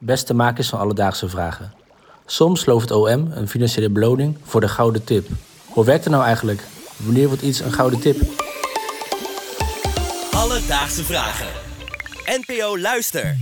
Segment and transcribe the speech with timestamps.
[0.00, 1.72] Beste makers van Alledaagse Vragen.
[2.26, 5.28] Soms looft het OM een financiële beloning voor de gouden tip.
[5.68, 6.64] Hoe werkt het nou eigenlijk?
[6.96, 8.16] Wanneer wordt iets een gouden tip?
[10.30, 11.46] Alledaagse Vragen.
[12.24, 13.36] NPO Luister.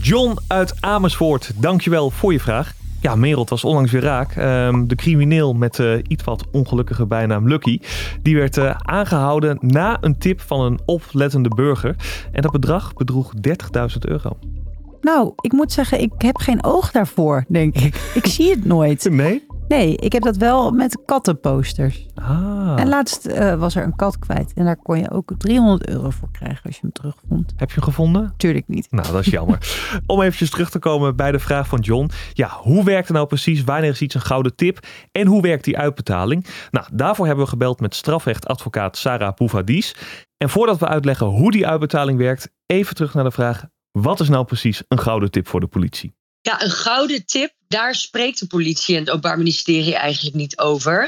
[0.00, 2.72] John uit Amersfoort, dankjewel voor je vraag.
[3.00, 4.36] Ja, Merel was onlangs weer raak.
[4.36, 7.80] Ehm, de crimineel met de iets wat ongelukkige bijnaam Lucky.
[8.22, 11.96] Die werd eh, aangehouden na een tip van een oplettende burger.
[12.32, 14.38] En dat bedrag bedroeg 30.000 euro.
[15.02, 18.10] Nou, ik moet zeggen, ik heb geen oog daarvoor, denk ik.
[18.14, 19.10] Ik zie het nooit.
[19.22, 19.46] Nee?
[19.68, 22.06] Nee, ik heb dat wel met kattenposters.
[22.14, 22.74] Ah.
[22.76, 24.52] En laatst eh, was er een kat kwijt.
[24.54, 27.52] En daar kon je ook 300 euro voor krijgen als je hem terugvond.
[27.56, 28.34] Heb je hem gevonden?
[28.36, 28.86] Tuurlijk niet.
[28.90, 29.58] Nou, dat is jammer.
[30.06, 32.10] Om eventjes terug te komen bij de vraag van John.
[32.32, 33.64] Ja, hoe werkt het nou precies?
[33.64, 34.86] Wanneer is iets een gouden tip?
[35.12, 36.46] En hoe werkt die uitbetaling?
[36.70, 39.96] Nou, daarvoor hebben we gebeld met strafrechtadvocaat Sarah Bouvadis.
[40.36, 44.28] En voordat we uitleggen hoe die uitbetaling werkt, even terug naar de vraag: wat is
[44.28, 46.14] nou precies een gouden tip voor de politie?
[46.40, 51.02] Ja, een gouden tip, daar spreekt de politie en het Openbaar Ministerie eigenlijk niet over.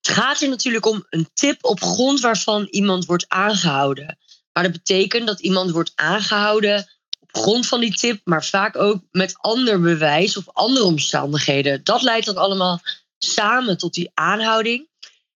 [0.00, 4.18] Het gaat er natuurlijk om een tip op grond waarvan iemand wordt aangehouden.
[4.52, 6.88] Maar dat betekent dat iemand wordt aangehouden
[7.20, 11.84] op grond van die tip, maar vaak ook met ander bewijs of andere omstandigheden.
[11.84, 12.80] Dat leidt dan allemaal
[13.18, 14.88] samen tot die aanhouding.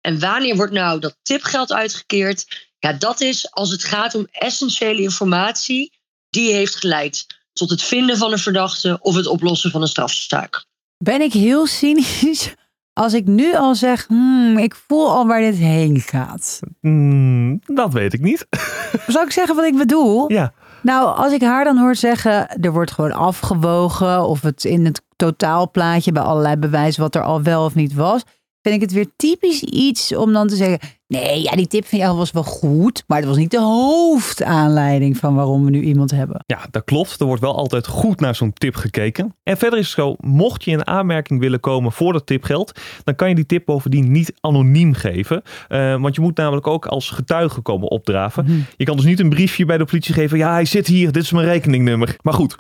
[0.00, 2.66] En wanneer wordt nou dat tipgeld uitgekeerd?
[2.78, 5.97] Ja, dat is als het gaat om essentiële informatie
[6.30, 10.64] die heeft geleid tot het vinden van een verdachte of het oplossen van een strafzaak.
[10.98, 12.54] Ben ik heel cynisch
[12.92, 16.60] als ik nu al zeg, hmm, ik voel al waar dit heen gaat.
[16.80, 18.46] Hmm, dat weet ik niet.
[19.06, 20.32] Zal ik zeggen wat ik bedoel?
[20.32, 20.52] ja.
[20.82, 25.02] Nou, als ik haar dan hoor zeggen, er wordt gewoon afgewogen of het in het
[25.16, 28.22] totaalplaatje bij allerlei bewijzen wat er al wel of niet was,
[28.62, 31.98] vind ik het weer typisch iets om dan te zeggen, nee, ja, die tip van
[31.98, 36.10] jou was wel goed, maar het was niet de hoofdaanleiding van waarom we nu iemand
[36.10, 36.42] hebben.
[36.46, 37.20] Ja, dat klopt.
[37.20, 39.34] Er wordt wel altijd goed naar zo'n tip gekeken.
[39.42, 43.14] En verder is het zo, mocht je in aanmerking willen komen voor dat tipgeld, dan
[43.14, 45.42] kan je die tip bovendien niet anoniem geven.
[45.68, 48.66] Eh, want je moet namelijk ook als getuige komen opdraven.
[48.76, 51.22] Je kan dus niet een briefje bij de politie geven, ja, hij zit hier, dit
[51.22, 52.16] is mijn rekeningnummer.
[52.22, 52.56] Maar goed.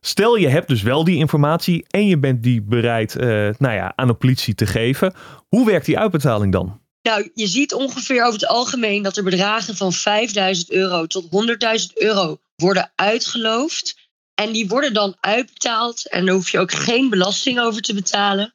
[0.00, 3.26] Stel je hebt dus wel die informatie en je bent die bereid eh,
[3.58, 5.14] nou ja, aan de politie te geven.
[5.48, 6.80] Hoe werkt die uitbetaling dan?
[7.02, 11.92] Nou, je ziet ongeveer over het algemeen dat er bedragen van 5000 euro tot 100.000
[11.94, 13.96] euro worden uitgeloofd.
[14.34, 18.54] En die worden dan uitbetaald en daar hoef je ook geen belasting over te betalen.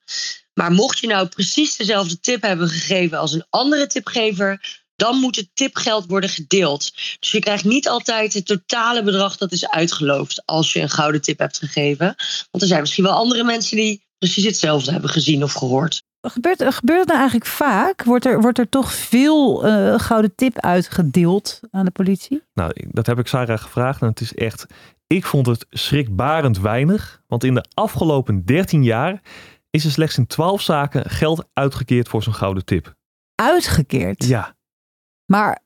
[0.54, 5.36] Maar mocht je nou precies dezelfde tip hebben gegeven als een andere tipgever, dan moet
[5.36, 6.92] het tipgeld worden gedeeld.
[7.20, 11.22] Dus je krijgt niet altijd het totale bedrag dat is uitgeloofd als je een gouden
[11.22, 12.06] tip hebt gegeven.
[12.52, 16.04] Want er zijn misschien wel andere mensen die precies hetzelfde hebben gezien of gehoord.
[16.22, 18.04] Gebeurt, gebeurt het nou eigenlijk vaak?
[18.04, 22.44] Wordt er, wordt er toch veel uh, gouden tip uitgedeeld aan de politie?
[22.54, 24.66] Nou, dat heb ik Sarah gevraagd en het is echt,
[25.08, 27.22] ik vond het schrikbarend weinig.
[27.28, 29.22] Want in de afgelopen 13 jaar
[29.70, 32.94] is er slechts in 12 zaken geld uitgekeerd voor zo'n gouden tip.
[33.36, 34.26] Uitgekeerd?
[34.26, 34.56] Ja.
[35.26, 35.60] Maar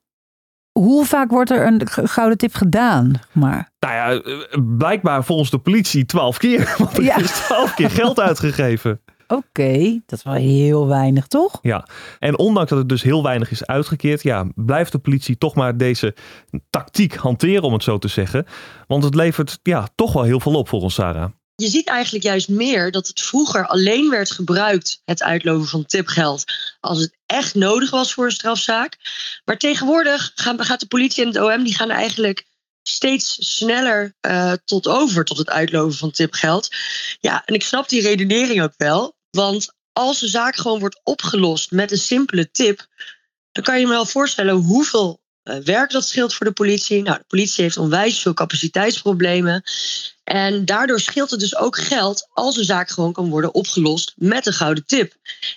[0.79, 3.13] hoe vaak wordt er een gouden tip gedaan?
[3.31, 3.71] Maar?
[3.79, 4.37] Nou ja,
[4.77, 6.73] blijkbaar volgens de politie 12 keer.
[6.77, 7.17] Want er Ja.
[7.17, 9.01] is 12 keer geld uitgegeven.
[9.27, 11.59] Oké, dat is wel heel weinig, toch?
[11.61, 11.87] Ja,
[12.19, 15.77] en ondanks dat het dus heel weinig is uitgekeerd, ja, blijft de politie toch maar
[15.77, 16.15] deze
[16.69, 18.45] tactiek hanteren, om het zo te zeggen.
[18.87, 21.29] Want het levert ja, toch wel heel veel op volgens Sarah.
[21.59, 26.43] Je ziet eigenlijk juist meer dat het vroeger alleen werd gebruikt, het uitloven van tipgeld,
[26.79, 28.97] als het echt nodig was voor een strafzaak.
[29.45, 32.45] Maar tegenwoordig gaan, gaat de politie en het OM die gaan eigenlijk
[32.83, 36.75] steeds sneller eh, tot over tot het uitloven van tipgeld.
[37.19, 39.15] Ja, en ik snap die redenering ook wel.
[39.29, 42.87] Want als een zaak gewoon wordt opgelost met een simpele tip,
[43.51, 45.21] dan kan je je wel voorstellen hoeveel
[45.63, 47.01] werk dat scheelt voor de politie.
[47.01, 49.63] Nou, de politie heeft onwijs veel capaciteitsproblemen.
[50.23, 54.45] En daardoor scheelt het dus ook geld als een zaak gewoon kan worden opgelost met
[54.45, 55.13] een gouden tip.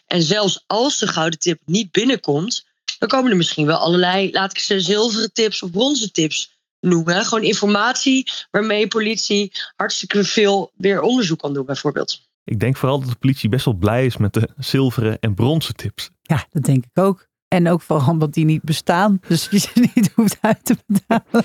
[0.06, 2.66] En zelfs als de gouden tip niet binnenkomt,
[2.98, 7.24] dan komen er misschien wel allerlei, laat ik ze zilveren tips of bronzen tips noemen.
[7.24, 12.28] Gewoon informatie waarmee politie hartstikke veel weer onderzoek kan doen, bijvoorbeeld.
[12.44, 15.74] Ik denk vooral dat de politie best wel blij is met de zilveren en bronzen
[15.74, 16.10] tips.
[16.22, 17.28] Ja, dat denk ik ook.
[17.50, 19.20] En ook vooral omdat die niet bestaan.
[19.28, 21.44] Dus je ze niet hoeft uit te betalen.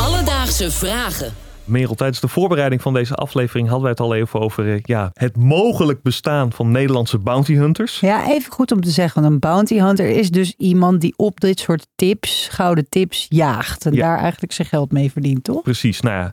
[0.00, 1.32] Alledaagse Vragen.
[1.64, 5.10] Merel, tijdens de voorbereiding van deze aflevering hadden wij het al even over eh, ja,
[5.14, 8.00] het mogelijk bestaan van Nederlandse bounty hunters.
[8.00, 9.22] Ja, even goed om te zeggen.
[9.22, 13.86] Want een bounty hunter is dus iemand die op dit soort tips, gouden tips, jaagt.
[13.86, 14.00] En Ja.
[14.00, 15.62] daar eigenlijk zijn geld mee verdient, toch?
[15.62, 16.32] Precies, nou ja.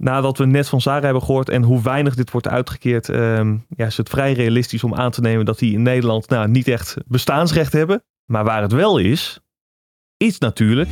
[0.00, 3.86] Nadat we net van Sarah hebben gehoord en hoe weinig dit wordt uitgekeerd, ehm, ja,
[3.86, 6.96] is het vrij realistisch om aan te nemen dat die in Nederland nou, niet echt
[7.06, 8.02] bestaansrecht hebben.
[8.24, 9.40] Maar waar het wel is,
[10.16, 10.88] is natuurlijk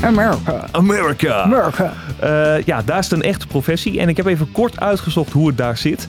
[0.00, 0.68] America.
[0.70, 1.42] America.
[1.42, 1.92] America.
[2.20, 4.00] Eh, ja, daar is het een echte professie.
[4.00, 6.08] En ik heb even kort uitgezocht hoe het daar zit.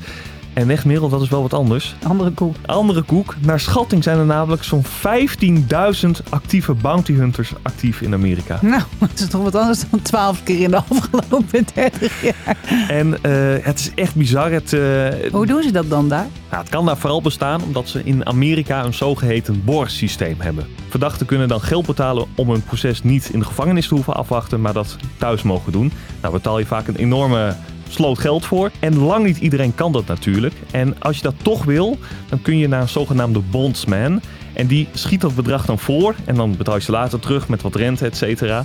[0.57, 1.95] En echt, Merel, dat is wel wat anders.
[2.07, 2.55] Andere koek.
[2.65, 3.35] Andere koek.
[3.41, 8.59] Naar schatting zijn er namelijk zo'n 15.000 actieve bounty hunters actief in Amerika.
[8.61, 12.57] Nou, dat is toch wat anders dan 12 keer in de afgelopen 30 jaar.
[12.87, 14.51] En eh, het is echt bizar.
[14.51, 16.27] Het, eh, Hoe doen ze dat dan daar?
[16.49, 20.67] Nou, het kan daar vooral bestaan omdat ze in Amerika een zogeheten borgsysteem hebben.
[20.89, 24.61] Verdachten kunnen dan geld betalen om hun proces niet in de gevangenis te hoeven afwachten,
[24.61, 25.91] maar dat thuis mogen doen.
[26.21, 27.55] Nou betaal je vaak een enorme
[27.89, 28.71] sloot geld voor.
[28.79, 30.53] En lang niet iedereen kan dat natuurlijk.
[30.71, 31.97] En als je dat toch wil,
[32.29, 34.21] dan kun je naar een zogenaamde bondsman.
[34.53, 37.61] En die schiet dat bedrag dan voor en dan betaal je ze later terug met
[37.61, 38.63] wat rente, et cetera.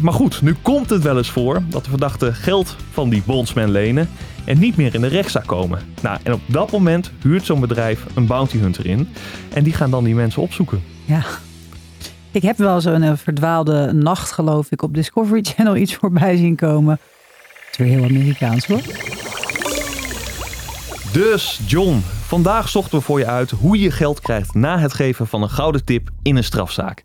[0.00, 3.70] Maar goed, nu komt het wel eens voor dat de verdachten geld van die bondsman
[3.70, 4.08] lenen
[4.44, 5.78] en niet meer in de rechtszaak komen.
[6.02, 9.08] Nou, en op dat moment huurt zo'n bedrijf een bounty hunter in
[9.52, 10.82] en die gaan dan die mensen opzoeken.
[11.04, 11.24] Ja.
[12.30, 16.56] Ik heb wel zo'n eh, verdwaalde nacht, geloof ik, op Discovery Channel iets voorbij zien
[16.56, 16.98] komen.
[17.76, 18.80] Weer heel Amerikaans hoor.
[21.12, 25.26] Dus John, vandaag zochten we voor je uit hoe je geld krijgt na het geven
[25.26, 27.02] van een gouden tip in een strafzaak.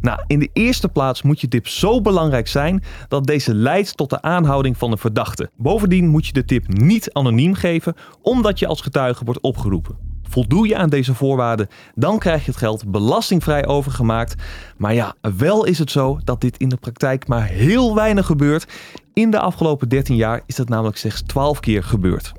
[0.00, 4.10] Nou, in de eerste plaats moet je tip zo belangrijk zijn dat deze leidt tot
[4.10, 5.50] de aanhouding van de verdachte.
[5.56, 10.07] Bovendien moet je de tip niet anoniem geven, omdat je als getuige wordt opgeroepen.
[10.28, 14.34] Voldoe je aan deze voorwaarden, dan krijg je het geld belastingvrij overgemaakt.
[14.76, 18.66] Maar ja, wel is het zo dat dit in de praktijk maar heel weinig gebeurt.
[19.12, 22.32] In de afgelopen 13 jaar is dat namelijk slechts 12 keer gebeurd.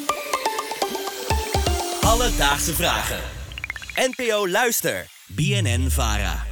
[2.32, 3.20] Alledaagse vragen.
[3.96, 5.08] NPO Luister.
[5.28, 6.51] BNN Vara.